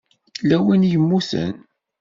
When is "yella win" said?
0.41-0.87